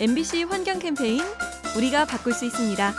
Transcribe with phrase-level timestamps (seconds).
[0.00, 1.20] MBC 환경 캠페인
[1.76, 2.92] 우리가 바꿀 수 있습니다.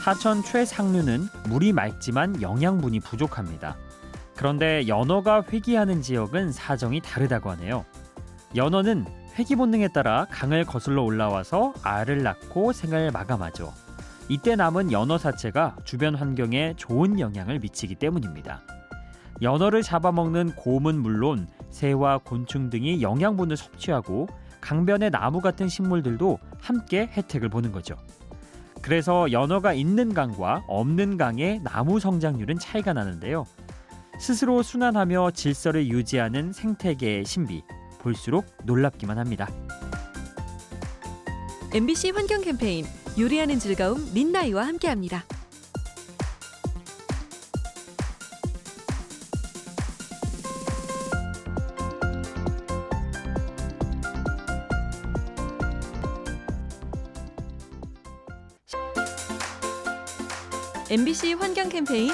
[0.00, 3.76] 하천 최상류는 물이 맑지만 영양분이 부족합니다.
[4.36, 7.84] 그런데 연어가 회귀하는 지역은 사정이 다르다고 하네요.
[8.54, 9.04] 연어는
[9.34, 13.74] 회귀 본능에 따라 강을 거슬러 올라와서 알을 낳고 생을 마감하죠.
[14.30, 18.62] 이때 남은 연어 사체가 주변 환경에 좋은 영향을 미치기 때문입니다.
[19.42, 24.26] 연어를 잡아먹는 곰은 물론 새와 곤충 등이 영양분을 섭취하고
[24.60, 27.96] 강변의 나무 같은 식물들도 함께 혜택을 보는 거죠.
[28.82, 33.44] 그래서 연어가 있는 강과 없는 강의 나무 성장률은 차이가 나는데요.
[34.18, 37.62] 스스로 순환하며 질서를 유지하는 생태계의 신비,
[38.00, 39.48] 볼수록 놀랍기만 합니다.
[41.74, 42.86] MBC 환경 캠페인
[43.18, 45.24] 요리하는 즐거움 민나이와 함께합니다.
[60.88, 62.12] MBC 환경 캠페인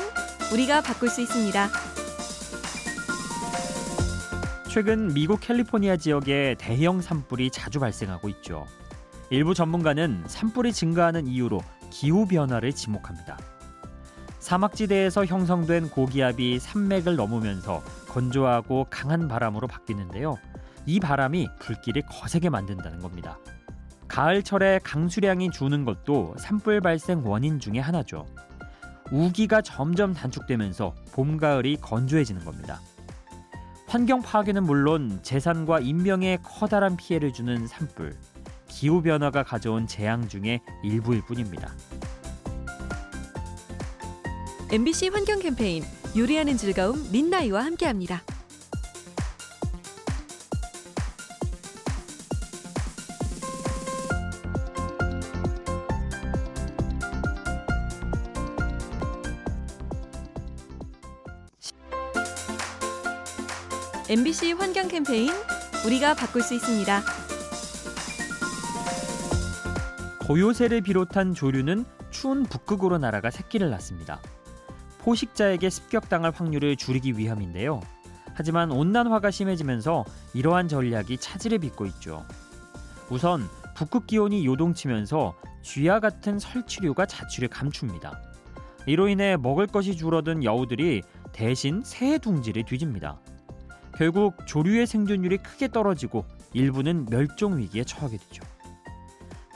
[0.51, 1.69] 우리가 바꿀 수 있습니다.
[4.70, 8.67] 최근 미국 캘리포니아 지역에 대형 산불이 자주 발생하고 있죠.
[9.28, 13.37] 일부 전문가는 산불이 증가하는 이유로 기후 변화를 지목합니다.
[14.39, 20.39] 사막지대에서 형성된 고기압이 산맥을 넘으면서 건조하고 강한 바람으로 바뀌는데요.
[20.87, 23.39] 이 바람이 불길을 거세게 만든다는 겁니다.
[24.09, 28.27] 가을철에 강수량이 주는 것도 산불 발생 원인 중의 하나죠.
[29.12, 32.80] 우기가 점점 단축되면서 봄, 가을이 건조해지는 겁니다.
[33.86, 38.16] 환경 파괴는 물론 재산과 인명에 커다란 피해를 주는 산불,
[38.69, 41.70] 기후 변화가 가져온 재앙 중의 일부일 뿐입니다.
[44.72, 45.84] MBC 환경 캠페인
[46.16, 48.22] 요리하는 즐거움 민나이와 함께합니다.
[64.10, 65.30] MBC 환경 캠페인
[65.86, 67.02] 우리가 바꿀 수 있습니다.
[70.26, 74.20] 고요새를 비롯한 조류는 추운 북극으로 날아가 새끼를 낳습니다.
[74.98, 77.80] 포식자에게 습격당할 확률을 줄이기 위함인데요.
[78.34, 82.26] 하지만 온난화가 심해지면서 이러한 전략이 차질을 빚고 있죠.
[83.08, 88.20] 우선 북극 기온이 요동치면서 쥐와 같은 설치류가 자취를 감춥니다.
[88.86, 93.20] 이로 인해 먹을 것이 줄어든 여우들이 대신 새의 둥지를 뒤집니다.
[94.02, 96.24] 결국 조류의 생존율이 크게 떨어지고
[96.54, 98.42] 일부는 멸종 위기에 처하게 되죠.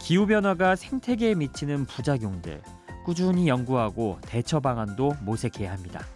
[0.00, 2.62] 기후 변화가 생태계에 미치는 부작용들
[3.04, 6.06] 꾸준히 연구하고 대처 방안도 모색해야 합니다.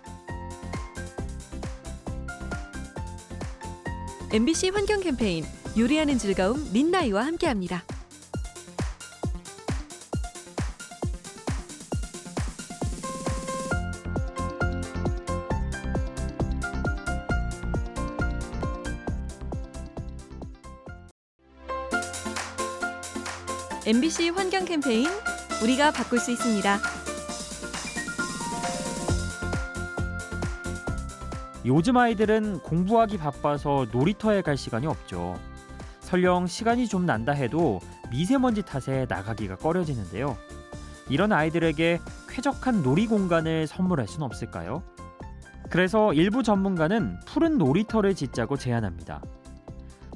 [4.33, 5.45] MBC 환경 캠페인
[5.77, 7.83] 요리하는 즐거움 민나이와 함께합니다.
[23.87, 25.09] MBC 환경 캠페인
[25.63, 26.79] 우리가 바꿀 수 있습니다.
[31.65, 35.39] 요즘 아이들은 공부하기 바빠서 놀이터에 갈 시간이 없죠.
[36.01, 37.81] 설령 시간이 좀 난다 해도
[38.11, 40.37] 미세먼지 탓에 나가기가 꺼려지는데요.
[41.09, 44.83] 이런 아이들에게 쾌적한 놀이 공간을 선물할 수는 없을까요?
[45.71, 49.23] 그래서 일부 전문가는 푸른 놀이터를 짓자고 제안합니다.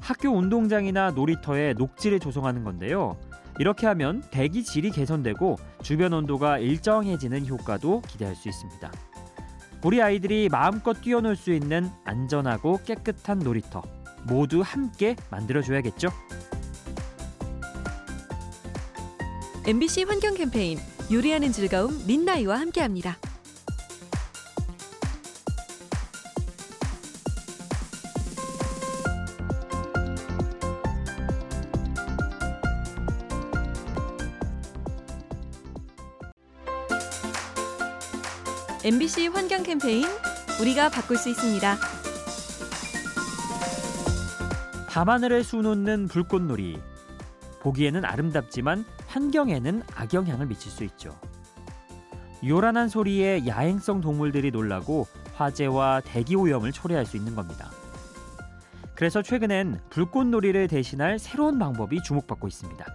[0.01, 3.17] 학교 운동장이나 놀이터에 녹지를 조성하는 건데요.
[3.59, 8.91] 이렇게 하면 대기 질이 개선되고 주변 온도가 일정해지는 효과도 기대할 수 있습니다.
[9.83, 13.83] 우리 아이들이 마음껏 뛰어놀 수 있는 안전하고 깨끗한 놀이터
[14.27, 16.09] 모두 함께 만들어줘야겠죠.
[19.67, 20.77] MBC 환경 캠페인
[21.11, 23.17] 요리하는 즐거움 민나이와 함께합니다.
[38.85, 40.05] MBC 환경 캠페인
[40.61, 41.75] 우리가 바꿀 수 있습니다.
[44.87, 46.79] 밤하늘에 수놓는 불꽃놀이
[47.61, 51.19] 보기에는 아름답지만 환경에는 악영향을 미칠 수 있죠.
[52.45, 57.71] 요란한 소리에 야행성 동물들이 놀라고 화재와 대기 오염을 초래할 수 있는 겁니다.
[58.93, 62.85] 그래서 최근엔 불꽃놀이를 대신할 새로운 방법이 주목받고 있습니다.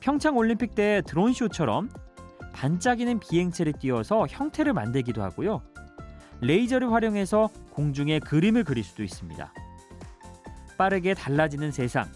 [0.00, 1.90] 평창 올림픽 때 드론 쇼처럼
[2.52, 5.62] 반짝이는 비행체를 띄워서 형태를 만들기도 하고요.
[6.40, 9.52] 레이저를 활용해서 공중에 그림을 그릴 수도 있습니다.
[10.78, 12.10] 빠르게 달라지는 세상,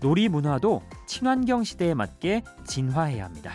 [0.00, 3.54] 놀이 문화도 친환경 시대에 맞게 진화해야 합니다.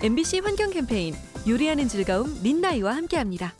[0.00, 1.14] MBC 환경 캠페인
[1.46, 3.52] 요리하는 즐거움 린나이와 함께합니다.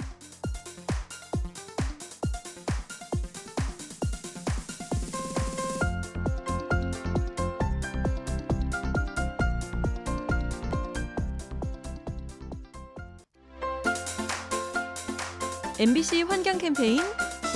[15.81, 17.01] MBC 환경 캠페인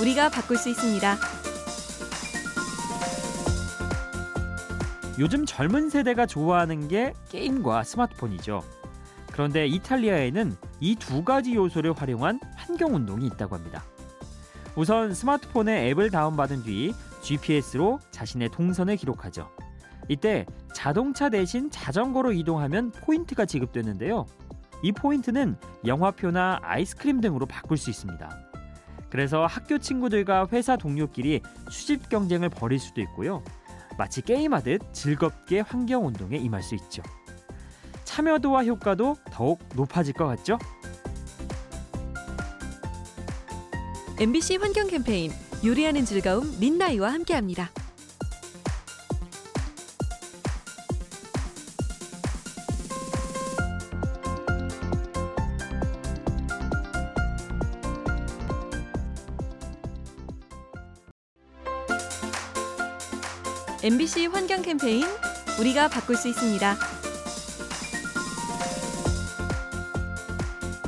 [0.01, 1.17] 우리가 바꿀 수 있습니다.
[5.19, 8.63] 요즘 젊은 세대가 좋아하는 게 게임과 스마트폰이죠.
[9.31, 13.83] 그런데 이탈리아에는 이 두 가지 요소를 활용한 환경 운동이 있다고 합니다.
[14.75, 19.49] 우선 스마트폰에 앱을 다운받은 뒤 GPS로 자신의 동선을 기록하죠.
[20.09, 24.25] 이때 자동차 대신 자전거로 이동하면 포인트가 지급되는데요.
[24.83, 28.29] 이 포인트는 영화표나 아이스크림 등으로 바꿀 수 있습니다.
[29.09, 31.41] 그래서 학교 친구들과 회사 동료끼리
[31.71, 33.43] 수집 경쟁을 벌일 수도 있고요.
[33.97, 37.01] 마치 게임하듯 즐겁게 환경 운동에 임할 수 있죠.
[38.03, 40.59] 참여도와 효과도 더욱 높아질 것 같죠?
[44.19, 45.31] MBC 환경 캠페인
[45.63, 47.69] 요리하는 즐거움 린나이와 함께합니다.
[63.85, 65.03] MBC 환경 캠페인
[65.59, 66.75] 우리가 바꿀 수 있습니다.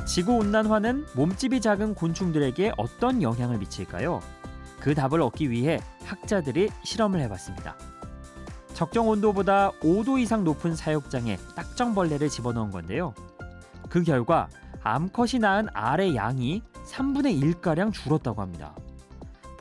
[0.06, 4.21] 지구 온난화는 몸집이 작은 곤충들에게 어떤 영향을 미칠까요?
[4.80, 7.75] 그 답을 얻기 위해 학자들이 실험을 해봤습니다.
[8.74, 13.13] 적정 온도보다 5도 이상 높은 사육장에 딱정벌레를 집어넣은 건데요.
[13.89, 14.48] 그 결과
[14.83, 18.74] 암컷이 낳은 알의 양이 3분의 1가량 줄었다고 합니다.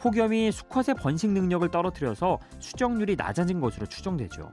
[0.04, 4.52] 폭염이 수컷의 번식 능력을 떨어뜨려서 수정률이 낮아진 것으로 추정되죠.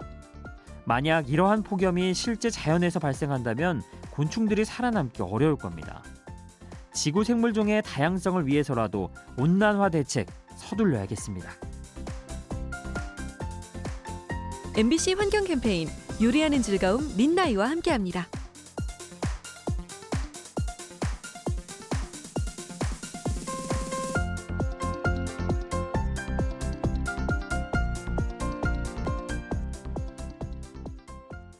[0.85, 3.81] 만약 이러한 폭염이 실제 자연에서 발생한다면
[4.11, 6.03] 곤충들이 살아남기 어려울 겁니다.
[6.93, 11.49] 지구 생물종의 다양성을 위해서라도 온난화 대책 서둘러야겠습니다.
[14.77, 15.89] MBC 환경 캠페인
[16.21, 18.25] 요리하는 즐거움 린나이와 함께합니다.